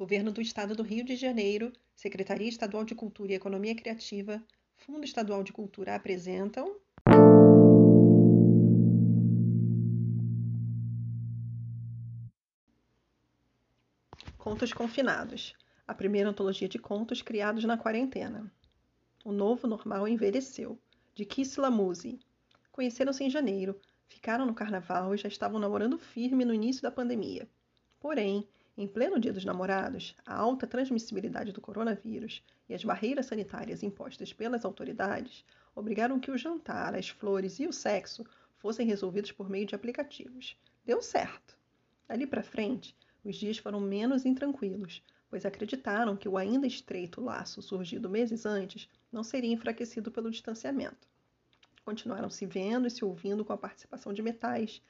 [0.00, 4.42] Governo do Estado do Rio de Janeiro, Secretaria Estadual de Cultura e Economia Criativa,
[4.74, 6.74] Fundo Estadual de Cultura apresentam.
[14.38, 15.54] Contos Confinados
[15.86, 18.50] a primeira antologia de contos criados na quarentena.
[19.22, 20.78] O novo normal envelheceu,
[21.14, 22.18] de Kisla Musi.
[22.72, 27.46] Conheceram-se em janeiro, ficaram no carnaval e já estavam namorando firme no início da pandemia.
[28.00, 28.48] Porém,
[28.80, 34.32] em pleno Dia dos Namorados, a alta transmissibilidade do coronavírus e as barreiras sanitárias impostas
[34.32, 35.44] pelas autoridades
[35.74, 38.24] obrigaram que o jantar, as flores e o sexo
[38.56, 40.56] fossem resolvidos por meio de aplicativos.
[40.82, 41.58] Deu certo.
[42.08, 47.60] Dali para frente, os dias foram menos intranquilos, pois acreditaram que o ainda estreito laço
[47.60, 51.06] surgido meses antes não seria enfraquecido pelo distanciamento.
[51.84, 54.80] Continuaram se vendo e se ouvindo com a participação de metais,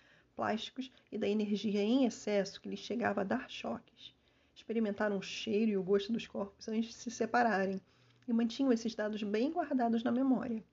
[0.41, 4.15] plásticos e da energia em excesso que lhes chegava a dar choques.
[4.55, 7.79] Experimentaram o cheiro e o gosto dos corpos antes de se separarem
[8.27, 10.65] e mantinham esses dados bem guardados na memória.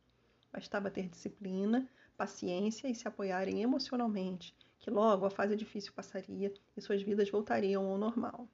[0.54, 6.82] Bastava ter disciplina, paciência e se apoiarem emocionalmente, que logo a fase difícil passaria e
[6.82, 8.48] suas vidas voltariam ao normal.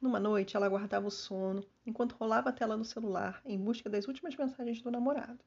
[0.00, 4.06] Numa noite, ela guardava o sono enquanto rolava a tela do celular em busca das
[4.06, 5.40] últimas mensagens do namorado.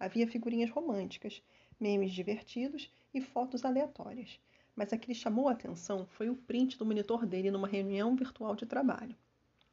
[0.00, 1.42] Havia figurinhas românticas,
[1.78, 4.40] memes divertidos e fotos aleatórias,
[4.74, 8.16] mas a que lhe chamou a atenção foi o print do monitor dele numa reunião
[8.16, 9.16] virtual de trabalho.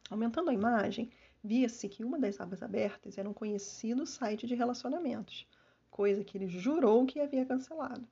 [0.09, 1.09] Aumentando a imagem,
[1.43, 5.47] via-se que uma das abas abertas era um conhecido site de relacionamentos,
[5.89, 8.07] coisa que ele jurou que havia cancelado.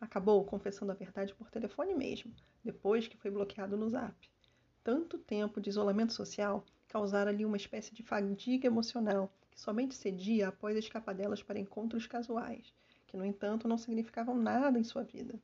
[0.00, 2.32] Acabou confessando a verdade por telefone mesmo,
[2.64, 4.14] depois que foi bloqueado no zap.
[4.82, 10.48] Tanto tempo de isolamento social causara ali uma espécie de fadiga emocional que somente cedia
[10.48, 12.72] após escapadelas para encontros casuais,
[13.10, 15.34] que, no entanto, não significavam nada em sua vida.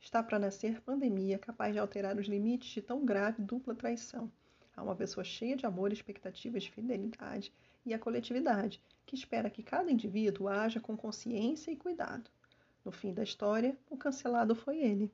[0.00, 4.30] Está para nascer pandemia capaz de alterar os limites de tão grave dupla traição.
[4.76, 7.52] Há uma pessoa cheia de amor, expectativas de fidelidade
[7.86, 12.28] e a coletividade, que espera que cada indivíduo haja com consciência e cuidado.
[12.84, 15.12] No fim da história, o cancelado foi ele.